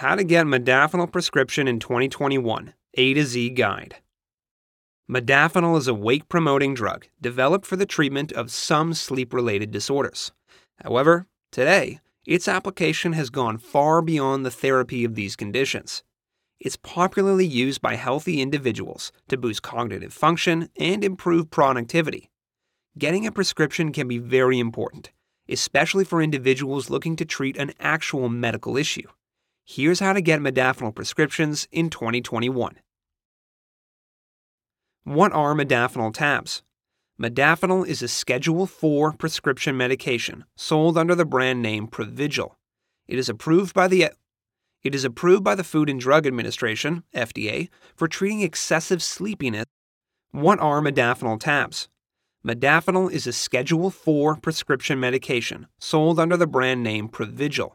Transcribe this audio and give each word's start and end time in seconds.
How 0.00 0.14
to 0.14 0.24
Get 0.24 0.44
Modafinil 0.44 1.10
Prescription 1.10 1.66
in 1.66 1.80
2021 1.80 2.74
A 2.98 3.14
to 3.14 3.24
Z 3.24 3.48
Guide. 3.48 3.96
Modafinil 5.10 5.78
is 5.78 5.88
a 5.88 5.94
wake 5.94 6.28
promoting 6.28 6.74
drug 6.74 7.06
developed 7.18 7.64
for 7.64 7.76
the 7.76 7.86
treatment 7.86 8.30
of 8.30 8.50
some 8.50 8.92
sleep 8.92 9.32
related 9.32 9.70
disorders. 9.70 10.32
However, 10.84 11.26
today, 11.50 12.00
its 12.26 12.46
application 12.46 13.14
has 13.14 13.30
gone 13.30 13.56
far 13.56 14.02
beyond 14.02 14.44
the 14.44 14.50
therapy 14.50 15.02
of 15.02 15.14
these 15.14 15.34
conditions. 15.34 16.04
It's 16.60 16.76
popularly 16.76 17.46
used 17.46 17.80
by 17.80 17.94
healthy 17.94 18.42
individuals 18.42 19.12
to 19.28 19.38
boost 19.38 19.62
cognitive 19.62 20.12
function 20.12 20.68
and 20.78 21.02
improve 21.02 21.50
productivity. 21.50 22.28
Getting 22.98 23.26
a 23.26 23.32
prescription 23.32 23.92
can 23.92 24.08
be 24.08 24.18
very 24.18 24.58
important, 24.58 25.10
especially 25.48 26.04
for 26.04 26.20
individuals 26.20 26.90
looking 26.90 27.16
to 27.16 27.24
treat 27.24 27.56
an 27.56 27.72
actual 27.80 28.28
medical 28.28 28.76
issue. 28.76 29.08
Here's 29.68 29.98
how 29.98 30.12
to 30.12 30.20
get 30.20 30.38
modafinil 30.38 30.94
prescriptions 30.94 31.66
in 31.72 31.90
2021. 31.90 32.78
What 35.02 35.32
are 35.32 35.56
modafinil 35.56 36.14
tabs? 36.14 36.62
Modafinil 37.20 37.84
is 37.84 38.00
a 38.00 38.06
Schedule 38.06 38.62
IV 38.62 39.18
prescription 39.18 39.76
medication 39.76 40.44
sold 40.54 40.96
under 40.96 41.16
the 41.16 41.24
brand 41.24 41.62
name 41.62 41.88
Provigil. 41.88 42.52
It 43.08 43.18
is 43.18 43.28
approved 43.28 43.74
by 43.74 43.88
the 43.88 44.12
it 44.84 44.94
is 44.94 45.04
approved 45.04 45.42
by 45.42 45.56
the 45.56 45.64
Food 45.64 45.90
and 45.90 45.98
Drug 45.98 46.28
Administration, 46.28 47.02
FDA, 47.12 47.68
for 47.96 48.06
treating 48.06 48.42
excessive 48.42 49.02
sleepiness. 49.02 49.64
What 50.30 50.60
are 50.60 50.80
modafinil 50.80 51.40
tabs? 51.40 51.88
Modafinil 52.46 53.10
is 53.10 53.26
a 53.26 53.32
Schedule 53.32 53.88
IV 53.88 54.42
prescription 54.42 55.00
medication 55.00 55.66
sold 55.80 56.20
under 56.20 56.36
the 56.36 56.46
brand 56.46 56.84
name 56.84 57.08
Provigil. 57.08 57.72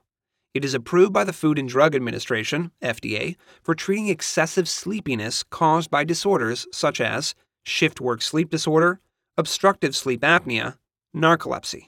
It 0.53 0.65
is 0.65 0.73
approved 0.73 1.13
by 1.13 1.23
the 1.23 1.33
Food 1.33 1.57
and 1.57 1.69
Drug 1.69 1.95
Administration, 1.95 2.71
FDA, 2.81 3.37
for 3.63 3.73
treating 3.73 4.09
excessive 4.09 4.67
sleepiness 4.67 5.43
caused 5.43 5.89
by 5.89 6.03
disorders 6.03 6.67
such 6.73 6.99
as 6.99 7.35
shift 7.63 8.01
work 8.01 8.21
sleep 8.21 8.49
disorder, 8.49 8.99
obstructive 9.37 9.95
sleep 9.95 10.21
apnea, 10.21 10.77
narcolepsy. 11.15 11.87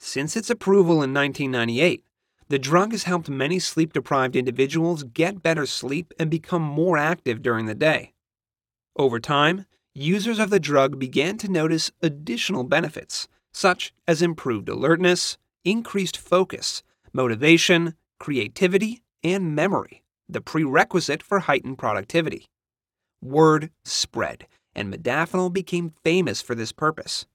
Since 0.00 0.36
its 0.36 0.48
approval 0.48 1.02
in 1.02 1.12
1998, 1.12 2.04
the 2.48 2.58
drug 2.58 2.92
has 2.92 3.04
helped 3.04 3.28
many 3.28 3.58
sleep 3.58 3.92
deprived 3.92 4.36
individuals 4.36 5.02
get 5.02 5.42
better 5.42 5.66
sleep 5.66 6.12
and 6.18 6.30
become 6.30 6.62
more 6.62 6.96
active 6.96 7.42
during 7.42 7.66
the 7.66 7.74
day. 7.74 8.12
Over 8.96 9.18
time, 9.20 9.66
users 9.94 10.38
of 10.38 10.50
the 10.50 10.60
drug 10.60 10.98
began 10.98 11.36
to 11.38 11.50
notice 11.50 11.90
additional 12.02 12.64
benefits, 12.64 13.28
such 13.52 13.92
as 14.06 14.22
improved 14.22 14.68
alertness, 14.68 15.36
increased 15.64 16.16
focus, 16.16 16.82
motivation, 17.14 17.94
creativity, 18.18 19.02
and 19.22 19.54
memory, 19.54 20.02
the 20.28 20.40
prerequisite 20.40 21.22
for 21.22 21.40
heightened 21.40 21.78
productivity. 21.78 22.46
Word 23.22 23.70
spread, 23.84 24.46
and 24.74 24.92
modafinil 24.92 25.52
became 25.52 25.94
famous 26.02 26.42
for 26.42 26.54
this 26.54 26.72
purpose. 26.72 27.26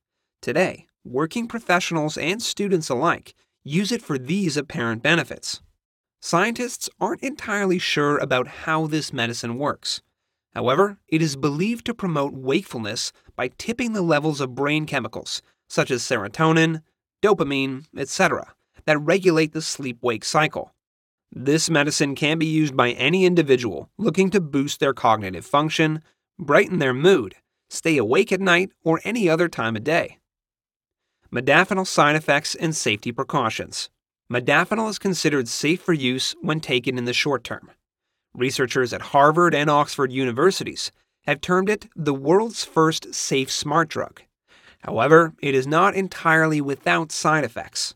Today, 0.42 0.88
working 1.04 1.48
professionals 1.48 2.18
and 2.18 2.42
students 2.42 2.90
alike 2.90 3.34
use 3.64 3.92
it 3.92 4.02
for 4.02 4.18
these 4.18 4.58
apparent 4.58 5.02
benefits. 5.02 5.62
Scientists 6.22 6.90
aren't 7.00 7.24
entirely 7.24 7.80
sure 7.80 8.18
about 8.18 8.48
how 8.48 8.86
this 8.86 9.14
medicine 9.14 9.58
works. 9.58 10.02
However, 10.54 10.98
it 11.08 11.22
is 11.22 11.36
believed 11.36 11.86
to 11.86 11.94
promote 11.94 12.34
wakefulness 12.34 13.14
by 13.36 13.50
tipping 13.58 13.94
the 13.94 14.02
levels 14.02 14.42
of 14.42 14.56
brain 14.56 14.86
chemicals, 14.86 15.42
such 15.70 15.90
as 15.92 16.04
serotonin, 16.04 16.82
dopamine, 17.22 17.86
etc., 17.96 18.54
that 18.90 18.98
regulate 18.98 19.54
the 19.54 19.62
sleep 19.62 20.00
wake 20.02 20.26
cycle. 20.26 20.74
This 21.32 21.70
medicine 21.70 22.16
can 22.16 22.40
be 22.40 22.48
used 22.48 22.76
by 22.76 22.90
any 22.94 23.24
individual 23.24 23.88
looking 24.00 24.32
to 24.32 24.42
boost 24.42 24.80
their 24.80 24.96
cognitive 24.96 25.46
function, 25.46 26.02
brighten 26.40 26.80
their 26.80 26.92
mood, 26.92 27.36
stay 27.70 27.98
awake 27.98 28.32
at 28.32 28.42
night, 28.42 28.72
or 28.84 29.00
any 29.04 29.30
other 29.30 29.48
time 29.48 29.76
of 29.76 29.84
day. 29.84 30.18
Modafinil 31.32 31.86
side 31.86 32.16
effects 32.16 32.56
and 32.56 32.76
safety 32.76 33.12
precautions. 33.12 33.92
Modafinil 34.34 34.90
is 34.90 34.98
considered 34.98 35.48
safe 35.48 35.84
for 35.84 35.94
use 35.94 36.36
when 36.42 36.60
taken 36.60 36.98
in 36.98 37.06
the 37.06 37.14
short 37.14 37.44
term. 37.44 37.70
Researchers 38.34 38.92
at 38.92 39.14
Harvard 39.14 39.54
and 39.54 39.70
Oxford 39.70 40.12
universities 40.12 40.92
have 41.28 41.42
termed 41.42 41.70
it 41.70 41.88
the 41.96 42.16
world's 42.16 42.66
first 42.66 43.14
safe 43.14 43.52
smart 43.52 43.88
drug. 43.88 44.24
However, 44.80 45.36
it 45.44 45.54
is 45.54 45.68
not 45.68 45.94
entirely 45.94 46.60
without 46.60 47.12
side 47.12 47.44
effects. 47.44 47.94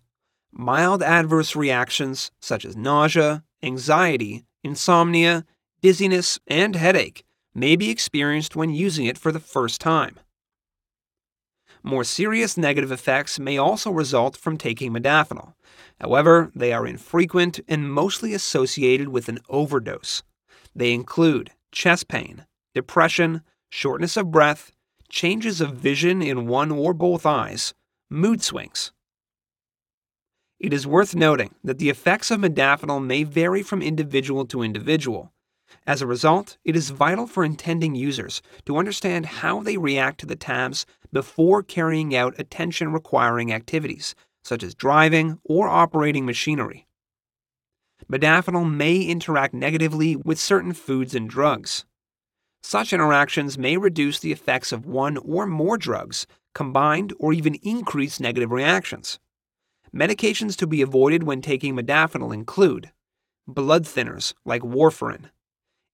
Mild 0.56 1.02
adverse 1.02 1.56
reactions 1.56 2.31
such 2.40 2.64
as 2.64 2.78
nausea, 2.78 3.44
anxiety, 3.64 4.46
insomnia, 4.64 5.46
dizziness, 5.81 6.40
and 6.47 6.75
headache 6.75 7.24
may 7.56 7.75
be 7.75 7.90
experienced 7.90 8.56
when 8.56 8.69
using 8.69 9.06
it 9.06 9.18
for 9.18 9.31
the 9.31 9.40
first 9.40 9.81
time. 9.81 10.19
More 11.81 12.03
serious 12.03 12.56
negative 12.56 12.91
effects 12.91 13.40
may 13.40 13.58
also 13.58 13.91
result 13.91 14.38
from 14.38 14.58
taking 14.58 14.94
modafinil. 14.94 15.53
However, 16.00 16.52
they 16.56 16.72
are 16.72 16.88
infrequent 16.88 17.59
and 17.68 17.91
mostly 17.91 18.34
associated 18.34 19.09
with 19.09 19.28
an 19.28 19.40
overdose. 19.50 20.24
They 20.75 20.94
include 20.94 21.52
chest 21.72 22.08
pain, 22.08 22.46
depression, 22.74 23.41
shortness 23.70 24.16
of 24.16 24.31
breath, 24.31 24.72
changes 25.09 25.62
of 25.62 25.74
vision 25.74 26.22
in 26.22 26.47
one 26.47 26.72
or 26.72 26.94
both 26.94 27.25
eyes, 27.25 27.74
mood 28.09 28.41
swings, 28.41 28.91
it 30.63 30.72
is 30.72 30.88
worth 30.88 31.13
noting 31.13 31.53
that 31.62 31.78
the 31.78 31.90
effects 31.90 32.31
of 32.31 32.40
modafinil 32.40 33.06
may 33.06 33.25
vary 33.25 33.62
from 33.62 33.81
individual 33.81 34.46
to 34.46 34.63
individual. 34.63 35.34
As 35.85 36.01
a 36.01 36.07
result, 36.07 36.57
it 36.63 36.74
is 36.74 36.90
vital 36.90 37.28
for 37.28 37.44
intending 37.44 37.96
users 37.96 38.41
to 38.66 38.78
understand 38.78 39.25
how 39.25 39.59
they 39.62 39.75
react 39.75 40.22
to 40.22 40.25
the 40.25 40.38
tabs 40.38 40.85
before 41.12 41.63
carrying 41.63 42.16
out 42.16 42.40
attention 42.40 42.94
requiring 42.94 43.52
activities, 43.52 44.16
such 44.46 44.63
as 44.63 44.73
driving 44.73 45.38
or 45.44 45.68
operating 45.68 46.25
machinery. 46.25 46.88
Modafinil 48.09 48.73
may 48.73 49.02
interact 49.02 49.53
negatively 49.53 50.16
with 50.16 50.40
certain 50.40 50.72
foods 50.72 51.13
and 51.13 51.29
drugs. 51.29 51.84
Such 52.62 52.94
interactions 52.94 53.57
may 53.57 53.75
reduce 53.75 54.18
the 54.19 54.31
effects 54.31 54.72
of 54.72 54.85
one 54.85 55.18
or 55.18 55.46
more 55.46 55.78
drugs, 55.78 56.25
combined, 56.56 57.12
or 57.19 57.34
even 57.34 57.56
increase 57.56 58.22
negative 58.22 58.52
reactions. 58.52 59.19
Medications 59.95 60.55
to 60.57 60.65
be 60.65 60.81
avoided 60.81 61.23
when 61.23 61.41
taking 61.41 61.75
modafinil 61.75 62.33
include 62.33 62.91
blood 63.47 63.83
thinners 63.83 64.33
like 64.43 64.63
warfarin, 64.63 65.25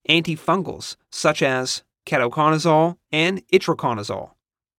antifungals 0.07 0.95
such 1.11 1.41
as 1.41 1.83
ketoconazole 2.05 2.95
and 3.11 3.45
itraconazole, 3.49 4.31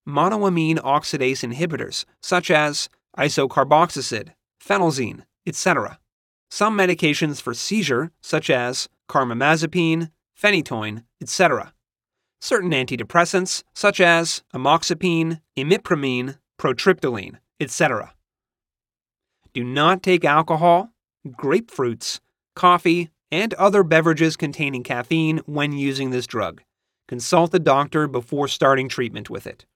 monoamine 0.08 0.78
oxidase 0.78 1.47
inhibitors 1.47 2.06
such 2.22 2.50
as 2.50 2.88
isocarboxazid, 3.19 4.31
phenelzine, 4.64 5.25
etc. 5.47 5.98
Some 6.50 6.76
medications 6.76 7.42
for 7.42 7.52
seizure 7.52 8.12
such 8.22 8.48
as 8.48 8.88
carbamazepine, 9.08 10.10
phenytoin, 10.41 11.04
etc. 11.20 11.75
Certain 12.41 12.70
antidepressants 12.70 13.64
such 13.75 14.00
as 14.00 14.42
amoxapine, 14.54 15.42
imipramine, 15.58 16.38
protriptyline, 16.58 17.37
etc. 17.60 18.14
Do 19.53 19.65
not 19.65 20.03
take 20.03 20.25
alcohol, 20.25 20.93
grapefruits, 21.27 22.21
coffee, 22.55 23.11
and 23.33 23.55
other 23.55 23.83
beverages 23.83 24.37
containing 24.37 24.83
caffeine 24.83 25.38
when 25.47 25.72
using 25.72 26.11
this 26.11 26.27
drug. 26.27 26.62
Consult 27.09 27.55
a 27.55 27.59
doctor 27.59 28.06
before 28.06 28.49
starting 28.49 28.88
treatment 28.88 29.28
with 29.31 29.47
it. 29.47 29.66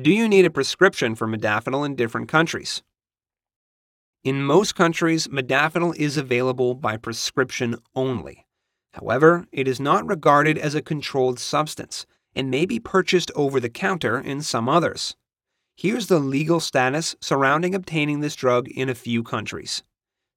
Do 0.00 0.12
you 0.12 0.28
need 0.28 0.44
a 0.44 0.50
prescription 0.50 1.14
for 1.14 1.26
modafinil 1.26 1.84
in 1.84 1.96
different 1.96 2.28
countries? 2.28 2.82
In 4.24 4.42
most 4.42 4.74
countries, 4.74 5.28
modafinil 5.28 5.96
is 5.96 6.16
available 6.16 6.74
by 6.74 6.96
prescription 6.96 7.76
only. 7.94 8.46
However, 8.92 9.46
it 9.52 9.66
is 9.66 9.80
not 9.80 10.06
regarded 10.06 10.58
as 10.58 10.74
a 10.74 10.82
controlled 10.82 11.38
substance 11.38 12.04
and 12.34 12.50
may 12.50 12.66
be 12.66 12.78
purchased 12.78 13.30
over 13.34 13.58
the 13.58 13.70
counter 13.70 14.18
in 14.18 14.42
some 14.42 14.68
others. 14.68 15.16
Here's 15.80 16.08
the 16.08 16.18
legal 16.18 16.58
status 16.58 17.14
surrounding 17.20 17.72
obtaining 17.72 18.18
this 18.18 18.34
drug 18.34 18.66
in 18.66 18.88
a 18.88 18.96
few 18.96 19.22
countries. 19.22 19.84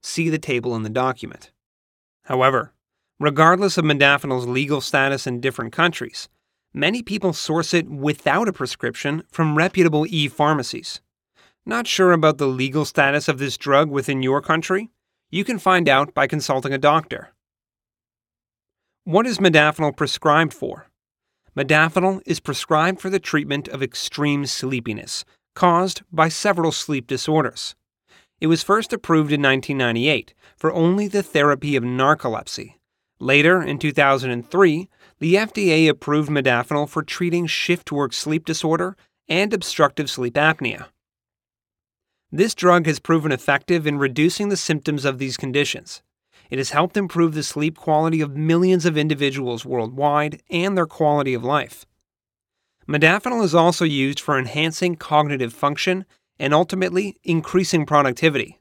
See 0.04 0.30
the 0.30 0.38
table 0.38 0.76
in 0.76 0.84
the 0.84 0.90
document. 0.90 1.52
However, 2.26 2.74
regardless 3.20 3.76
of 3.76 3.84
modafinil's 3.84 4.46
legal 4.46 4.82
status 4.82 5.26
in 5.26 5.42
different 5.42 5.74
countries, 5.74 6.30
many 6.76 7.02
people 7.02 7.34
source 7.34 7.74
it 7.74 7.90
without 7.90 8.48
a 8.48 8.54
prescription 8.54 9.24
from 9.32 9.58
reputable 9.58 10.06
e 10.08 10.28
pharmacies. 10.28 11.02
Not 11.66 11.88
sure 11.88 12.12
about 12.12 12.38
the 12.38 12.46
legal 12.46 12.86
status 12.86 13.28
of 13.28 13.40
this 13.40 13.58
drug 13.58 13.90
within 13.90 14.22
your 14.22 14.44
country? 14.44 14.92
You 15.32 15.44
can 15.44 15.58
find 15.58 15.90
out 15.90 16.14
by 16.14 16.28
consulting 16.28 16.72
a 16.72 16.78
doctor. 16.78 17.34
What 19.06 19.26
is 19.26 19.40
modafinil 19.40 19.98
prescribed 19.98 20.54
for? 20.54 20.91
Modafinil 21.56 22.22
is 22.26 22.40
prescribed 22.40 23.02
for 23.02 23.10
the 23.10 23.20
treatment 23.20 23.68
of 23.68 23.84
extreme 23.84 24.46
sleepiness 24.46 25.26
caused 25.54 26.02
by 26.12 26.30
several 26.30 26.72
sleep 26.72 27.08
disorders. 27.08 27.76
It 28.40 28.48
was 28.48 28.64
first 28.64 28.94
approved 28.94 29.32
in 29.32 29.42
1998 29.42 30.34
for 30.56 30.72
only 30.72 31.08
the 31.08 31.22
therapy 31.22 31.76
of 31.76 31.84
narcolepsy. 31.84 32.76
Later, 33.20 33.62
in 33.62 33.78
2003, 33.78 34.90
the 35.20 35.36
FDA 35.36 35.88
approved 35.90 36.30
modafinil 36.30 36.90
for 36.90 37.04
treating 37.04 37.46
shift 37.46 37.92
work 37.92 38.14
sleep 38.14 38.46
disorder 38.46 38.96
and 39.28 39.54
obstructive 39.54 40.10
sleep 40.10 40.36
apnea. 40.36 40.88
This 42.32 42.56
drug 42.56 42.86
has 42.86 43.00
proven 43.00 43.34
effective 43.34 43.86
in 43.86 44.00
reducing 44.00 44.50
the 44.50 44.58
symptoms 44.58 45.04
of 45.04 45.20
these 45.20 45.36
conditions. 45.36 46.02
It 46.52 46.60
has 46.60 46.72
helped 46.72 46.98
improve 46.98 47.34
the 47.34 47.44
sleep 47.44 47.78
quality 47.78 48.20
of 48.20 48.36
millions 48.36 48.86
of 48.86 48.98
individuals 48.98 49.66
worldwide 49.66 50.44
and 50.50 50.78
their 50.78 50.86
quality 50.86 51.34
of 51.34 51.46
life. 51.46 51.86
Modafinil 52.88 53.44
is 53.44 53.56
also 53.56 53.86
used 53.86 54.20
for 54.20 54.38
enhancing 54.38 54.98
cognitive 54.98 55.54
function 55.54 56.06
and 56.38 56.54
ultimately 56.54 57.18
increasing 57.24 57.86
productivity. 57.86 58.60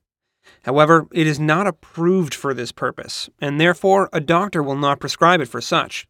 However, 0.62 1.08
it 1.12 1.26
is 1.26 1.40
not 1.40 1.66
approved 1.66 2.32
for 2.32 2.54
this 2.54 2.70
purpose, 2.70 3.28
and 3.40 3.60
therefore 3.60 4.08
a 4.12 4.20
doctor 4.20 4.62
will 4.62 4.76
not 4.76 5.00
prescribe 5.00 5.40
it 5.40 5.48
for 5.48 5.60
such. 5.60 6.06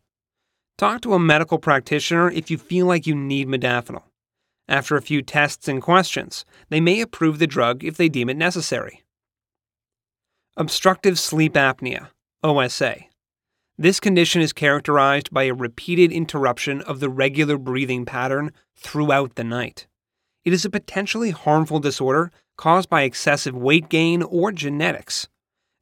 Talk 0.77 1.01
to 1.03 1.15
a 1.15 1.19
medical 1.19 1.59
practitioner 1.59 2.31
if 2.31 2.51
you 2.51 2.59
feel 2.59 2.85
like 2.87 3.07
you 3.07 3.15
need 3.15 3.49
modafinil. 3.49 4.03
After 4.69 4.97
a 4.97 5.03
few 5.03 5.23
tests 5.23 5.67
and 5.67 5.81
questions, 5.81 6.45
they 6.69 6.81
may 6.81 7.01
approve 7.01 7.39
the 7.39 7.47
drug 7.47 7.85
if 7.85 7.97
they 7.97 8.09
deem 8.11 8.29
it 8.29 8.37
necessary. 8.37 9.03
Obstructive 10.57 11.17
sleep 11.17 11.55
apnea, 11.55 12.09
OSA. 12.43 12.97
This 13.79 14.01
condition 14.01 14.43
is 14.43 14.53
characterized 14.53 15.31
by 15.31 15.45
a 15.45 15.55
repeated 15.55 16.11
interruption 16.11 16.83
of 16.83 16.99
the 16.99 17.09
regular 17.09 17.57
breathing 17.57 18.05
pattern 18.05 18.51
throughout 18.77 19.37
the 19.37 19.45
night. 19.45 19.87
It 20.45 20.53
is 20.53 20.65
a 20.65 20.71
potentially 20.71 21.31
harmful 21.31 21.79
disorder 21.79 22.33
caused 22.57 22.91
by 22.91 23.03
excessive 23.03 23.55
weight 23.55 23.89
gain 23.89 24.25
or 24.25 24.51
genetics. 24.51 25.29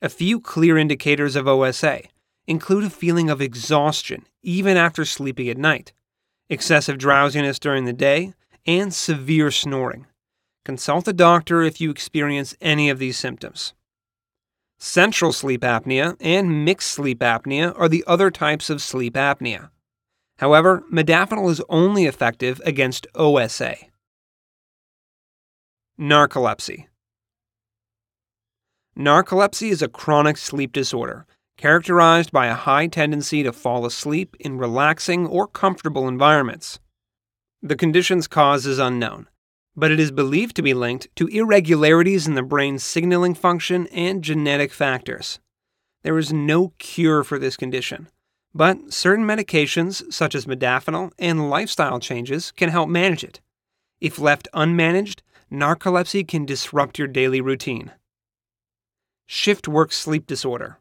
A 0.02 0.10
few 0.10 0.38
clear 0.38 0.76
indicators 0.76 1.34
of 1.34 1.48
OSA 1.48 2.02
include 2.46 2.84
a 2.84 2.90
feeling 2.90 3.30
of 3.30 3.40
exhaustion 3.40 4.26
even 4.42 4.76
after 4.76 5.06
sleeping 5.06 5.48
at 5.48 5.56
night, 5.56 5.94
excessive 6.50 6.98
drowsiness 6.98 7.58
during 7.58 7.86
the 7.86 7.94
day, 7.94 8.34
and 8.66 8.92
severe 8.92 9.50
snoring. 9.50 10.06
Consult 10.66 11.08
a 11.08 11.14
doctor 11.14 11.62
if 11.62 11.80
you 11.80 11.90
experience 11.90 12.54
any 12.60 12.90
of 12.90 12.98
these 12.98 13.16
symptoms. 13.16 13.72
Central 14.80 15.32
sleep 15.32 15.62
apnea 15.62 16.16
and 16.20 16.64
mixed 16.64 16.92
sleep 16.92 17.18
apnea 17.18 17.76
are 17.76 17.88
the 17.88 18.04
other 18.06 18.30
types 18.30 18.70
of 18.70 18.80
sleep 18.80 19.14
apnea. 19.14 19.70
However, 20.38 20.84
modafinil 20.92 21.50
is 21.50 21.60
only 21.68 22.06
effective 22.06 22.60
against 22.64 23.08
OSA. 23.16 23.74
Narcolepsy. 25.98 26.86
Narcolepsy 28.96 29.70
is 29.70 29.82
a 29.82 29.88
chronic 29.88 30.36
sleep 30.36 30.72
disorder 30.72 31.26
characterized 31.56 32.30
by 32.30 32.46
a 32.46 32.54
high 32.54 32.86
tendency 32.86 33.42
to 33.42 33.52
fall 33.52 33.84
asleep 33.84 34.36
in 34.38 34.58
relaxing 34.58 35.26
or 35.26 35.48
comfortable 35.48 36.06
environments. 36.06 36.78
The 37.60 37.74
condition's 37.74 38.28
cause 38.28 38.64
is 38.64 38.78
unknown, 38.78 39.26
but 39.78 39.92
it 39.92 40.00
is 40.00 40.10
believed 40.10 40.56
to 40.56 40.62
be 40.62 40.74
linked 40.74 41.06
to 41.14 41.28
irregularities 41.28 42.26
in 42.26 42.34
the 42.34 42.42
brain's 42.42 42.82
signaling 42.82 43.32
function 43.32 43.86
and 43.88 44.24
genetic 44.24 44.72
factors. 44.72 45.38
There 46.02 46.18
is 46.18 46.32
no 46.32 46.72
cure 46.78 47.22
for 47.22 47.38
this 47.38 47.56
condition, 47.56 48.08
but 48.52 48.92
certain 48.92 49.24
medications, 49.24 50.12
such 50.12 50.34
as 50.34 50.46
modafinil 50.46 51.12
and 51.16 51.48
lifestyle 51.48 52.00
changes, 52.00 52.50
can 52.50 52.70
help 52.70 52.88
manage 52.88 53.22
it. 53.22 53.40
If 54.00 54.18
left 54.18 54.48
unmanaged, 54.52 55.20
narcolepsy 55.50 56.26
can 56.26 56.44
disrupt 56.44 56.98
your 56.98 57.06
daily 57.06 57.40
routine. 57.40 57.92
Shift 59.26 59.68
work 59.68 59.92
sleep 59.92 60.26
disorder. 60.26 60.78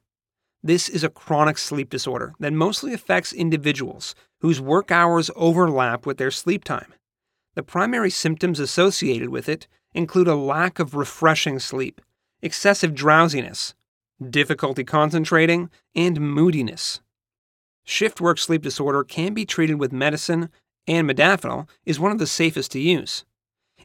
This 0.63 0.89
is 0.89 1.03
a 1.03 1.09
chronic 1.09 1.59
sleep 1.59 1.91
disorder 1.91 2.33
that 2.39 2.51
mostly 2.51 2.95
affects 2.95 3.31
individuals 3.31 4.15
whose 4.39 4.59
work 4.59 4.89
hours 4.89 5.29
overlap 5.35 6.07
with 6.07 6.17
their 6.17 6.31
sleep 6.31 6.63
time. 6.63 6.94
The 7.57 7.63
primary 7.63 8.12
symptoms 8.12 8.59
associated 8.59 9.30
with 9.30 9.50
it 9.50 9.68
include 9.92 10.27
a 10.27 10.36
lack 10.36 10.77
of 10.77 10.94
refreshing 10.94 11.57
sleep, 11.57 12.01
excessive 12.39 12.94
drowsiness, 12.94 13.74
difficulty 14.30 14.83
concentrating, 14.83 15.71
and 15.95 16.21
moodiness. 16.21 17.01
Shift 17.83 18.21
work 18.21 18.38
sleep 18.38 18.62
disorder 18.62 19.04
can 19.04 19.33
be 19.33 19.44
treated 19.44 19.80
with 19.80 19.92
medicine, 19.92 20.50
and 20.86 21.09
modafinil 21.09 21.68
is 21.83 22.00
one 22.00 22.12
of 22.12 22.19
the 22.19 22.27
safest 22.27 22.74
to 22.74 22.80
use. 22.80 23.25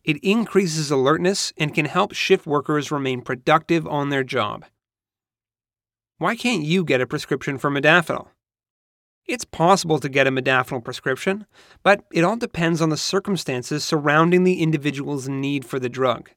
It 0.04 0.22
increases 0.22 0.90
alertness 0.90 1.54
and 1.56 1.74
can 1.74 1.86
help 1.86 2.12
shift 2.12 2.46
workers 2.46 2.92
remain 2.92 3.22
productive 3.22 3.86
on 3.86 4.10
their 4.10 4.22
job. 4.22 4.66
Why 6.18 6.36
can't 6.36 6.62
you 6.62 6.84
get 6.84 7.00
a 7.00 7.06
prescription 7.06 7.56
for 7.56 7.70
modafinil? 7.70 8.28
It's 9.26 9.44
possible 9.44 9.98
to 10.00 10.08
get 10.08 10.26
a 10.26 10.32
modafinil 10.32 10.84
prescription, 10.84 11.46
but 11.82 12.04
it 12.12 12.24
all 12.24 12.36
depends 12.36 12.80
on 12.82 12.88
the 12.88 12.96
circumstances 12.96 13.84
surrounding 13.84 14.42
the 14.42 14.60
individual's 14.60 15.28
need 15.28 15.64
for 15.64 15.78
the 15.78 15.88
drug. 15.88 16.30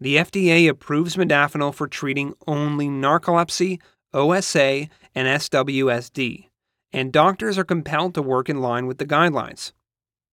The 0.00 0.16
FDA 0.16 0.68
approves 0.68 1.16
modafinil 1.16 1.74
for 1.74 1.86
treating 1.86 2.34
only 2.46 2.88
narcolepsy, 2.88 3.80
OSA, 4.12 4.88
and 5.14 5.28
SWSD, 5.28 6.48
and 6.92 7.12
doctors 7.12 7.56
are 7.56 7.64
compelled 7.64 8.14
to 8.14 8.22
work 8.22 8.48
in 8.48 8.60
line 8.60 8.86
with 8.86 8.98
the 8.98 9.06
guidelines. 9.06 9.72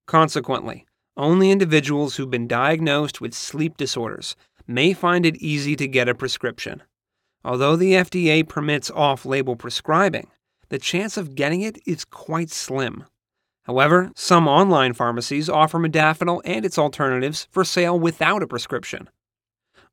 Consequently, 0.08 0.86
only 1.18 1.52
individuals 1.52 2.16
who've 2.16 2.30
been 2.30 2.48
diagnosed 2.48 3.22
with 3.22 3.34
sleep 3.34 3.78
disorders 3.78 4.36
may 4.68 4.94
find 4.94 5.26
it 5.26 5.38
easy 5.38 5.76
to 5.76 5.88
get 5.88 6.10
a 6.10 6.16
prescription. 6.16 6.84
Although 7.44 7.76
the 7.76 7.94
FDA 7.94 8.48
permits 8.48 8.90
off 8.92 9.26
label 9.26 9.56
prescribing, 9.56 10.28
the 10.70 10.80
chance 10.80 11.18
of 11.18 11.36
getting 11.36 11.62
it 11.62 11.78
is 11.86 12.06
quite 12.06 12.50
slim. 12.50 13.06
However, 13.64 14.12
some 14.16 14.48
online 14.48 14.94
pharmacies 14.94 15.50
offer 15.50 15.80
modafinil 15.80 16.42
and 16.46 16.66
its 16.66 16.78
alternatives 16.78 17.48
for 17.52 17.64
sale 17.64 18.00
without 18.00 18.44
a 18.44 18.48
prescription. 18.48 19.10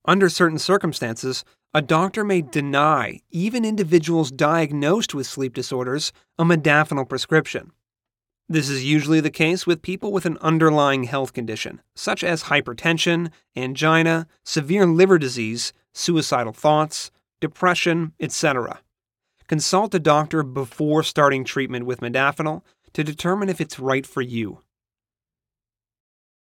Under 0.05 0.29
certain 0.29 0.59
circumstances, 0.59 1.45
a 1.73 1.81
doctor 1.81 2.23
may 2.23 2.43
deny 2.43 3.21
even 3.31 3.65
individuals 3.65 4.31
diagnosed 4.31 5.15
with 5.15 5.27
sleep 5.27 5.55
disorders 5.55 6.13
a 6.39 6.45
modafinil 6.45 7.09
prescription. 7.09 7.73
This 8.47 8.69
is 8.69 8.85
usually 8.85 9.21
the 9.21 9.31
case 9.31 9.67
with 9.67 9.81
people 9.81 10.13
with 10.13 10.27
an 10.27 10.37
underlying 10.43 11.05
health 11.05 11.33
condition, 11.33 11.81
such 11.97 12.23
as 12.23 12.45
hypertension, 12.45 13.31
angina, 13.57 14.27
severe 14.45 14.85
liver 14.85 15.19
disease, 15.19 15.73
suicidal 15.95 16.53
thoughts, 16.53 17.11
depression, 17.41 18.13
etc. 18.21 18.81
Consult 19.53 19.95
a 19.95 19.99
doctor 19.99 20.43
before 20.43 21.03
starting 21.03 21.44
treatment 21.44 21.85
with 21.85 22.01
modafinil 22.01 22.63
to 22.94 23.05
determine 23.05 23.51
if 23.51 23.61
it's 23.61 23.79
right 23.79 24.06
for 24.06 24.23
you. 24.23 24.61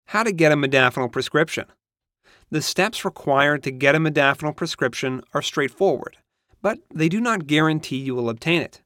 How 0.08 0.24
to 0.24 0.34
get 0.34 0.52
a 0.52 0.58
modafinil 0.58 1.14
prescription. 1.14 1.68
The 2.52 2.62
steps 2.62 3.06
required 3.06 3.64
to 3.64 3.72
get 3.72 3.96
a 3.96 4.00
modafinil 4.00 4.58
prescription 4.58 5.22
are 5.34 5.42
straightforward, 5.42 6.18
but 6.62 6.80
they 6.94 7.08
do 7.08 7.22
not 7.22 7.48
guarantee 7.48 7.96
you 7.96 8.14
will 8.14 8.30
obtain 8.30 8.62
it. 8.62 8.82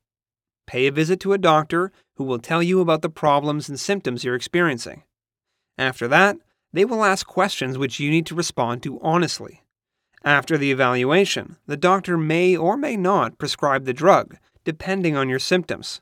Pay 0.67 0.85
a 0.85 0.91
visit 0.91 1.19
to 1.21 1.33
a 1.33 1.39
doctor 1.39 1.91
who 2.17 2.23
will 2.23 2.37
tell 2.37 2.61
you 2.61 2.79
about 2.79 3.01
the 3.01 3.09
problems 3.09 3.69
and 3.69 3.79
symptoms 3.79 4.23
you're 4.23 4.35
experiencing. 4.35 5.01
After 5.79 6.07
that, 6.09 6.37
they 6.71 6.85
will 6.85 7.03
ask 7.03 7.25
questions 7.25 7.75
which 7.75 7.99
you 7.99 8.11
need 8.11 8.27
to 8.27 8.35
respond 8.35 8.83
to 8.83 9.01
honestly. 9.01 9.63
After 10.23 10.57
the 10.57 10.71
evaluation, 10.71 11.57
the 11.65 11.77
doctor 11.77 12.15
may 12.15 12.55
or 12.55 12.77
may 12.77 12.95
not 12.95 13.39
prescribe 13.39 13.85
the 13.85 13.93
drug, 13.93 14.37
depending 14.63 15.17
on 15.17 15.29
your 15.29 15.39
symptoms. 15.39 15.99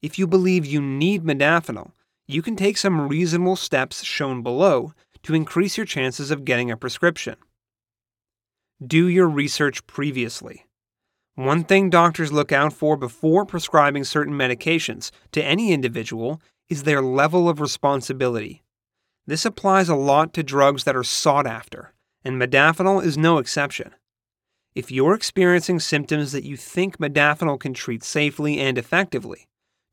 If 0.00 0.18
you 0.18 0.28
believe 0.28 0.64
you 0.64 0.80
need 0.80 1.24
modafinil, 1.24 1.90
you 2.28 2.40
can 2.40 2.54
take 2.54 2.76
some 2.76 3.08
reasonable 3.08 3.56
steps 3.56 4.04
shown 4.04 4.42
below 4.42 4.92
to 5.24 5.34
increase 5.34 5.76
your 5.76 5.86
chances 5.86 6.30
of 6.30 6.44
getting 6.44 6.70
a 6.70 6.76
prescription. 6.76 7.36
Do 8.84 9.08
your 9.08 9.26
research 9.26 9.84
previously. 9.88 10.66
One 11.34 11.64
thing 11.64 11.90
doctors 11.90 12.32
look 12.32 12.52
out 12.52 12.72
for 12.72 12.96
before 12.96 13.44
prescribing 13.44 14.04
certain 14.04 14.34
medications 14.34 15.10
to 15.32 15.44
any 15.44 15.72
individual 15.72 16.40
is 16.68 16.84
their 16.84 17.02
level 17.02 17.48
of 17.48 17.60
responsibility. 17.60 18.62
This 19.26 19.44
applies 19.44 19.88
a 19.88 19.96
lot 19.96 20.32
to 20.34 20.42
drugs 20.44 20.84
that 20.84 20.96
are 20.96 21.04
sought 21.04 21.46
after, 21.46 21.92
and 22.24 22.40
modafinil 22.40 23.04
is 23.04 23.16
no 23.16 23.38
exception. 23.38 23.94
If 24.74 24.90
you're 24.90 25.14
experiencing 25.14 25.80
symptoms 25.80 26.32
that 26.32 26.44
you 26.44 26.56
think 26.56 26.98
modafinil 26.98 27.58
can 27.60 27.74
treat 27.74 28.04
safely 28.04 28.60
and 28.60 28.78
effectively, 28.78 29.48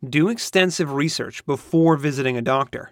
do 0.07 0.29
extensive 0.29 0.93
research 0.93 1.45
before 1.45 1.97
visiting 1.97 2.37
a 2.37 2.41
doctor. 2.41 2.91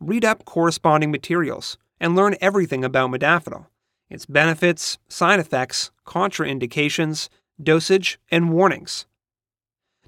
Read 0.00 0.24
up 0.24 0.44
corresponding 0.44 1.10
materials 1.10 1.78
and 2.00 2.14
learn 2.14 2.36
everything 2.40 2.84
about 2.84 3.10
modafinil, 3.10 3.66
its 4.10 4.26
benefits, 4.26 4.98
side 5.08 5.40
effects, 5.40 5.90
contraindications, 6.06 7.28
dosage, 7.62 8.18
and 8.30 8.52
warnings. 8.52 9.06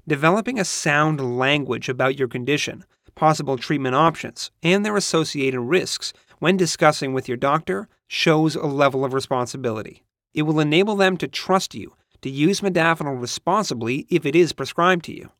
Developing 0.07 0.59
a 0.59 0.65
sound 0.65 1.37
language 1.37 1.89
about 1.89 2.17
your 2.17 2.27
condition, 2.27 2.85
possible 3.15 3.57
treatment 3.57 3.95
options, 3.95 4.51
and 4.63 4.85
their 4.85 4.95
associated 4.95 5.59
risks 5.59 6.13
when 6.39 6.57
discussing 6.57 7.13
with 7.13 7.27
your 7.27 7.37
doctor 7.37 7.87
shows 8.07 8.55
a 8.55 8.65
level 8.65 9.03
of 9.03 9.13
responsibility. 9.13 10.03
it 10.37 10.43
will 10.43 10.59
enable 10.59 10.95
them 10.95 11.17
to 11.17 11.27
trust 11.27 11.73
you 11.73 11.95
to 12.21 12.29
use 12.29 12.61
modafinil 12.61 13.19
responsibly 13.19 14.05
if 14.09 14.23
it 14.25 14.35
is 14.35 14.53
prescribed 14.53 15.03
to 15.05 15.15
you. 15.15 15.31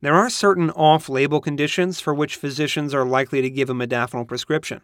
There 0.00 0.14
are 0.14 0.30
certain 0.30 0.70
off 0.70 1.08
label 1.08 1.40
conditions 1.40 2.00
for 2.00 2.14
which 2.14 2.36
physicians 2.36 2.94
are 2.94 3.04
likely 3.04 3.42
to 3.42 3.50
give 3.50 3.68
a 3.68 3.74
modafinil 3.74 4.28
prescription. 4.28 4.82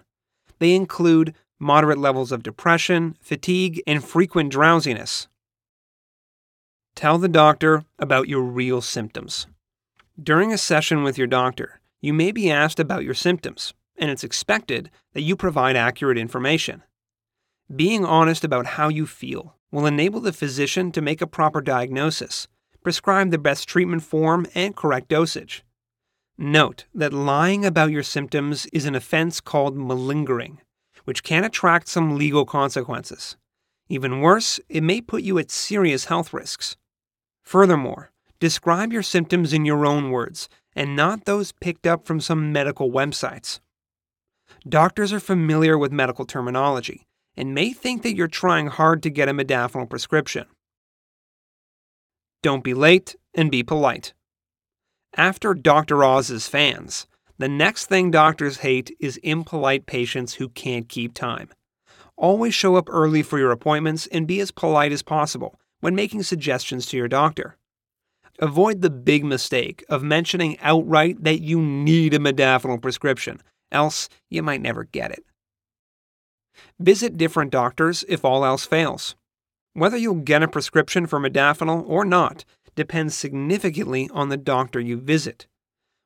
They 0.59 0.75
include 0.75 1.35
moderate 1.61 1.99
levels 1.99 2.33
of 2.33 2.42
depression, 2.42 3.16
fatigue, 3.21 3.80
and 3.87 4.04
frequent 4.04 4.50
drowsiness. 4.50 5.28
Tell 6.97 7.18
the 7.18 7.28
doctor 7.28 7.85
about 7.99 8.28
your 8.28 8.42
real 8.42 8.80
symptoms. 8.80 9.47
During 10.21 10.52
a 10.52 10.59
session 10.59 11.04
with 11.04 11.16
your 11.16 11.26
doctor, 11.28 11.80
you 12.00 12.12
may 12.12 12.33
be 12.33 12.50
asked 12.50 12.80
about 12.80 13.04
your 13.04 13.14
symptoms, 13.14 13.75
and 13.97 14.11
it's 14.11 14.25
expected 14.25 14.91
that 15.13 15.23
you 15.23 15.37
provide 15.37 15.77
accurate 15.77 16.19
information. 16.19 16.83
Being 17.75 18.05
honest 18.05 18.45
about 18.45 18.67
how 18.67 18.89
you 18.89 19.07
feel 19.07 19.57
will 19.71 19.87
enable 19.87 20.21
the 20.21 20.33
physician 20.33 20.93
to 20.93 21.01
make 21.03 21.21
a 21.21 21.27
proper 21.27 21.61
diagnosis, 21.61 22.47
prescribe 22.83 23.31
the 23.31 23.39
best 23.39 23.69
treatment 23.69 24.03
form, 24.03 24.47
and 24.55 24.77
correct 24.77 25.09
dosage. 25.09 25.65
Note 26.37 26.85
that 26.95 27.13
lying 27.13 27.65
about 27.65 27.91
your 27.91 28.03
symptoms 28.03 28.67
is 28.67 28.85
an 28.85 28.95
offense 28.95 29.41
called 29.41 29.77
malingering, 29.77 30.61
which 31.05 31.23
can 31.23 31.45
attract 31.45 31.89
some 31.89 32.17
legal 32.17 32.45
consequences. 32.45 33.37
Even 33.89 34.21
worse, 34.21 34.59
it 34.69 34.83
may 34.83 35.01
put 35.01 35.23
you 35.23 35.39
at 35.39 35.51
serious 35.51 36.07
health 36.07 36.33
risks. 36.33 36.77
Furthermore, 37.43 38.11
describe 38.41 38.93
your 38.93 39.03
symptoms 39.03 39.53
in 39.53 39.65
your 39.65 39.87
own 39.87 40.11
words 40.11 40.49
and 40.75 40.97
not 40.97 41.25
those 41.25 41.53
picked 41.53 41.87
up 41.87 42.07
from 42.07 42.21
some 42.21 42.53
medical 42.53 42.91
websites. 42.91 43.61
Doctors 44.66 45.12
are 45.12 45.21
familiar 45.21 45.76
with 45.76 45.92
medical 45.92 46.25
terminology 46.25 47.06
and 47.37 47.54
may 47.54 47.75
think 47.75 48.02
that 48.02 48.16
you're 48.16 48.28
trying 48.28 48.68
hard 48.68 49.02
to 49.02 49.11
get 49.11 49.28
a 49.28 49.35
modafinil 49.35 49.90
prescription. 49.90 50.47
Don't 52.42 52.64
be 52.64 52.73
late 52.73 53.14
and 53.35 53.50
be 53.50 53.62
polite. 53.62 54.14
After 55.16 55.52
Dr. 55.52 56.02
Oz's 56.02 56.49
fans, 56.49 57.06
the 57.37 57.49
next 57.49 57.87
thing 57.87 58.11
doctors 58.11 58.59
hate 58.59 58.97
is 58.99 59.18
impolite 59.18 59.85
patients 59.85 60.35
who 60.35 60.49
can't 60.49 60.88
keep 60.88 61.12
time. 61.12 61.50
Always 62.16 62.54
show 62.54 62.76
up 62.76 62.88
early 62.88 63.23
for 63.23 63.38
your 63.38 63.50
appointments 63.50 64.06
and 64.06 64.26
be 64.26 64.40
as 64.40 64.50
polite 64.50 64.92
as 64.92 65.02
possible 65.02 65.61
when 65.80 65.94
making 65.94 66.23
suggestions 66.23 66.87
to 66.87 66.97
your 66.97 67.09
doctor. 67.09 67.59
Avoid 68.38 68.80
the 68.80 68.90
big 68.90 69.26
mistake 69.26 69.85
of 69.90 70.02
mentioning 70.02 70.59
outright 70.61 71.23
that 71.23 71.42
you 71.42 71.61
need 71.61 72.14
a 72.14 72.18
modafinil 72.18 72.80
prescription, 72.80 73.40
else 73.75 74.09
you 74.31 74.43
might 74.43 74.62
never 74.62 74.85
get 74.85 75.11
it. 75.11 75.25
Visit 76.78 77.19
different 77.19 77.50
doctors 77.50 78.04
if 78.09 78.25
all 78.25 78.45
else 78.45 78.64
fails. 78.64 79.16
Whether 79.75 79.97
you'll 79.97 80.14
get 80.14 80.43
a 80.43 80.49
prescription 80.49 81.07
for 81.07 81.19
modafinil 81.19 81.85
or 81.88 82.04
not 82.04 82.45
depends 82.76 83.16
significantly 83.16 84.09
on 84.12 84.28
the 84.28 84.37
doctor 84.37 84.81
you 84.81 84.97
visit. 84.97 85.47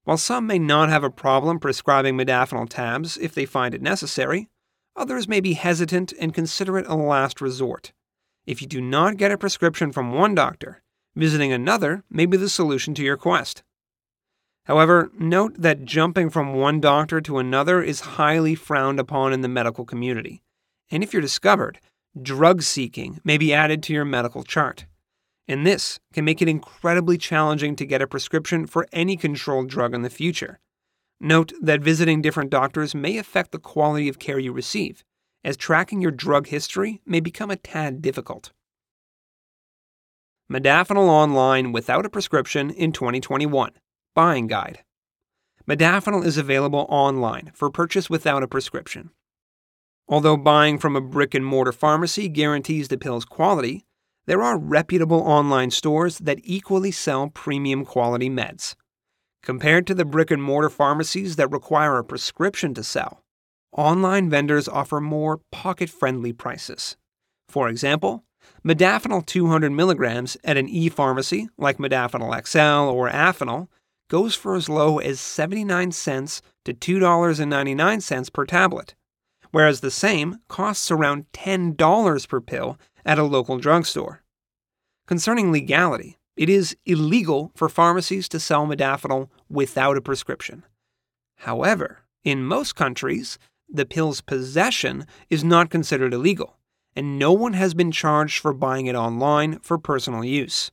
While 0.04 0.16
some 0.16 0.46
may 0.46 0.58
not 0.58 0.88
have 0.88 1.04
a 1.04 1.10
problem 1.10 1.58
prescribing 1.58 2.16
modafinil 2.16 2.70
tabs 2.70 3.18
if 3.18 3.34
they 3.34 3.44
find 3.44 3.74
it 3.74 3.82
necessary, 3.82 4.48
others 4.96 5.28
may 5.28 5.40
be 5.40 5.52
hesitant 5.52 6.14
and 6.18 6.32
consider 6.32 6.78
it 6.78 6.86
a 6.86 6.94
last 6.94 7.40
resort. 7.40 7.92
If 8.46 8.62
you 8.62 8.68
do 8.68 8.80
not 8.80 9.18
get 9.18 9.32
a 9.32 9.36
prescription 9.38 9.92
from 9.92 10.12
one 10.12 10.34
doctor, 10.34 10.82
visiting 11.14 11.52
another 11.52 12.04
may 12.10 12.24
be 12.24 12.38
the 12.38 12.48
solution 12.48 12.94
to 12.94 13.02
your 13.02 13.18
quest. 13.18 13.62
However, 14.68 15.10
note 15.18 15.54
that 15.56 15.86
jumping 15.86 16.28
from 16.28 16.52
one 16.52 16.78
doctor 16.78 17.22
to 17.22 17.38
another 17.38 17.82
is 17.82 18.00
highly 18.00 18.54
frowned 18.54 19.00
upon 19.00 19.32
in 19.32 19.40
the 19.40 19.48
medical 19.48 19.86
community. 19.86 20.42
And 20.90 21.02
if 21.02 21.14
you're 21.14 21.22
discovered, 21.22 21.80
drug 22.20 22.60
seeking 22.60 23.18
may 23.24 23.38
be 23.38 23.54
added 23.54 23.82
to 23.84 23.94
your 23.94 24.04
medical 24.04 24.42
chart. 24.42 24.84
And 25.48 25.66
this 25.66 25.98
can 26.12 26.26
make 26.26 26.42
it 26.42 26.48
incredibly 26.48 27.16
challenging 27.16 27.76
to 27.76 27.86
get 27.86 28.02
a 28.02 28.06
prescription 28.06 28.66
for 28.66 28.86
any 28.92 29.16
controlled 29.16 29.70
drug 29.70 29.94
in 29.94 30.02
the 30.02 30.10
future. 30.10 30.60
Note 31.18 31.54
that 31.62 31.80
visiting 31.80 32.20
different 32.20 32.50
doctors 32.50 32.94
may 32.94 33.16
affect 33.16 33.52
the 33.52 33.58
quality 33.58 34.06
of 34.06 34.18
care 34.18 34.38
you 34.38 34.52
receive, 34.52 35.02
as 35.42 35.56
tracking 35.56 36.02
your 36.02 36.10
drug 36.10 36.48
history 36.48 37.00
may 37.06 37.20
become 37.20 37.50
a 37.50 37.56
tad 37.56 38.02
difficult. 38.02 38.52
Modafinil 40.52 41.08
Online 41.08 41.72
Without 41.72 42.04
a 42.04 42.10
Prescription 42.10 42.68
in 42.70 42.92
2021 42.92 43.72
Buying 44.18 44.48
Guide. 44.48 44.82
Modafinil 45.70 46.26
is 46.26 46.36
available 46.36 46.86
online 46.88 47.52
for 47.54 47.70
purchase 47.70 48.10
without 48.10 48.42
a 48.42 48.48
prescription. 48.48 49.10
Although 50.08 50.36
buying 50.36 50.76
from 50.76 50.96
a 50.96 51.00
brick 51.00 51.34
and 51.34 51.46
mortar 51.46 51.70
pharmacy 51.70 52.28
guarantees 52.28 52.88
the 52.88 52.98
pill's 52.98 53.24
quality, 53.24 53.84
there 54.26 54.42
are 54.42 54.58
reputable 54.58 55.20
online 55.20 55.70
stores 55.70 56.18
that 56.18 56.40
equally 56.42 56.90
sell 56.90 57.28
premium 57.28 57.84
quality 57.84 58.28
meds. 58.28 58.74
Compared 59.44 59.86
to 59.86 59.94
the 59.94 60.04
brick 60.04 60.32
and 60.32 60.42
mortar 60.42 60.68
pharmacies 60.68 61.36
that 61.36 61.52
require 61.52 61.96
a 61.96 62.02
prescription 62.02 62.74
to 62.74 62.82
sell, 62.82 63.22
online 63.70 64.28
vendors 64.28 64.66
offer 64.66 65.00
more 65.00 65.42
pocket 65.52 65.88
friendly 65.88 66.32
prices. 66.32 66.96
For 67.48 67.68
example, 67.68 68.24
modafinil 68.66 69.24
200 69.26 69.70
milligrams 69.70 70.36
at 70.42 70.56
an 70.56 70.68
e 70.68 70.88
pharmacy 70.88 71.48
like 71.56 71.78
Modafinil 71.78 72.44
XL 72.44 72.90
or 72.92 73.08
Afinil 73.08 73.68
goes 74.08 74.34
for 74.34 74.56
as 74.56 74.68
low 74.68 74.98
as 74.98 75.20
79 75.20 75.92
cents 75.92 76.42
to 76.64 76.74
$2.99 76.74 78.32
per 78.32 78.44
tablet, 78.44 78.94
whereas 79.50 79.80
the 79.80 79.90
same 79.90 80.40
costs 80.48 80.90
around 80.90 81.26
$10 81.32 82.28
per 82.28 82.40
pill 82.40 82.78
at 83.04 83.18
a 83.18 83.22
local 83.22 83.58
drugstore. 83.58 84.22
Concerning 85.06 85.52
legality, 85.52 86.18
it 86.36 86.48
is 86.48 86.76
illegal 86.86 87.50
for 87.54 87.68
pharmacies 87.68 88.28
to 88.28 88.38
sell 88.38 88.66
modafinil 88.66 89.28
without 89.48 89.96
a 89.96 90.02
prescription. 90.02 90.64
However, 91.38 92.00
in 92.24 92.44
most 92.44 92.76
countries, 92.76 93.38
the 93.68 93.86
pill's 93.86 94.20
possession 94.20 95.06
is 95.30 95.44
not 95.44 95.70
considered 95.70 96.14
illegal, 96.14 96.56
and 96.94 97.18
no 97.18 97.32
one 97.32 97.54
has 97.54 97.74
been 97.74 97.92
charged 97.92 98.38
for 98.38 98.52
buying 98.52 98.86
it 98.86 98.94
online 98.94 99.58
for 99.60 99.78
personal 99.78 100.24
use. 100.24 100.70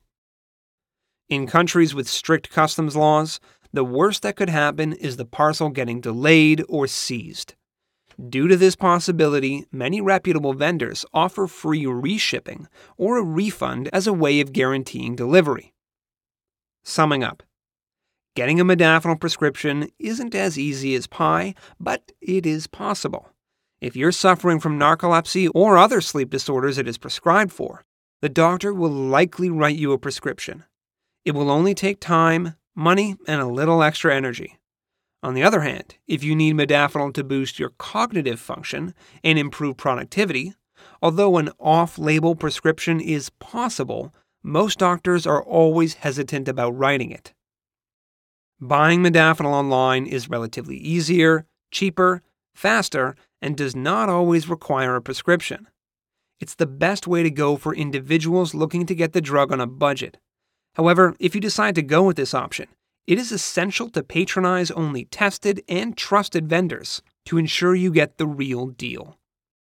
In 1.28 1.48
countries 1.48 1.92
with 1.92 2.08
strict 2.08 2.50
customs 2.50 2.94
laws, 2.94 3.40
the 3.72 3.84
worst 3.84 4.22
that 4.22 4.36
could 4.36 4.48
happen 4.48 4.92
is 4.92 5.16
the 5.16 5.24
parcel 5.24 5.70
getting 5.70 6.00
delayed 6.00 6.62
or 6.68 6.86
seized. 6.86 7.54
Due 8.28 8.46
to 8.46 8.56
this 8.56 8.76
possibility, 8.76 9.66
many 9.72 10.00
reputable 10.00 10.52
vendors 10.52 11.04
offer 11.12 11.48
free 11.48 11.84
reshipping 11.84 12.66
or 12.96 13.18
a 13.18 13.24
refund 13.24 13.90
as 13.92 14.06
a 14.06 14.12
way 14.12 14.40
of 14.40 14.52
guaranteeing 14.52 15.16
delivery. 15.16 15.74
Summing 16.84 17.24
up, 17.24 17.42
getting 18.36 18.60
a 18.60 18.64
modafinil 18.64 19.20
prescription 19.20 19.88
isn't 19.98 20.34
as 20.34 20.56
easy 20.56 20.94
as 20.94 21.08
pie, 21.08 21.56
but 21.80 22.12
it 22.20 22.46
is 22.46 22.68
possible. 22.68 23.30
If 23.80 23.96
you're 23.96 24.12
suffering 24.12 24.60
from 24.60 24.78
narcolepsy 24.78 25.50
or 25.52 25.76
other 25.76 26.00
sleep 26.00 26.30
disorders 26.30 26.78
it 26.78 26.86
is 26.86 26.98
prescribed 26.98 27.50
for, 27.50 27.84
the 28.22 28.28
doctor 28.28 28.72
will 28.72 28.90
likely 28.90 29.50
write 29.50 29.76
you 29.76 29.90
a 29.90 29.98
prescription. 29.98 30.62
It 31.26 31.34
will 31.34 31.50
only 31.50 31.74
take 31.74 31.98
time, 31.98 32.54
money, 32.76 33.16
and 33.26 33.40
a 33.40 33.46
little 33.46 33.82
extra 33.82 34.14
energy. 34.14 34.60
On 35.24 35.34
the 35.34 35.42
other 35.42 35.62
hand, 35.62 35.96
if 36.06 36.22
you 36.22 36.36
need 36.36 36.54
modafinil 36.54 37.12
to 37.14 37.24
boost 37.24 37.58
your 37.58 37.70
cognitive 37.78 38.38
function 38.38 38.94
and 39.24 39.36
improve 39.36 39.76
productivity, 39.76 40.54
although 41.02 41.36
an 41.36 41.50
off 41.58 41.98
label 41.98 42.36
prescription 42.36 43.00
is 43.00 43.28
possible, 43.28 44.14
most 44.44 44.78
doctors 44.78 45.26
are 45.26 45.42
always 45.42 45.94
hesitant 45.94 46.46
about 46.46 46.78
writing 46.78 47.10
it. 47.10 47.34
Buying 48.60 49.02
modafinil 49.02 49.46
online 49.46 50.06
is 50.06 50.30
relatively 50.30 50.76
easier, 50.76 51.44
cheaper, 51.72 52.22
faster, 52.54 53.16
and 53.42 53.56
does 53.56 53.74
not 53.74 54.08
always 54.08 54.48
require 54.48 54.94
a 54.94 55.02
prescription. 55.02 55.66
It's 56.38 56.54
the 56.54 56.66
best 56.66 57.08
way 57.08 57.24
to 57.24 57.30
go 57.30 57.56
for 57.56 57.74
individuals 57.74 58.54
looking 58.54 58.86
to 58.86 58.94
get 58.94 59.12
the 59.12 59.20
drug 59.20 59.50
on 59.50 59.60
a 59.60 59.66
budget. 59.66 60.18
However, 60.76 61.16
if 61.18 61.34
you 61.34 61.40
decide 61.40 61.74
to 61.76 61.82
go 61.82 62.02
with 62.02 62.16
this 62.16 62.34
option, 62.34 62.68
it 63.06 63.18
is 63.18 63.32
essential 63.32 63.88
to 63.90 64.02
patronize 64.02 64.70
only 64.72 65.06
tested 65.06 65.62
and 65.68 65.96
trusted 65.96 66.48
vendors 66.48 67.00
to 67.24 67.38
ensure 67.38 67.74
you 67.74 67.90
get 67.90 68.18
the 68.18 68.26
real 68.26 68.66
deal. 68.66 69.16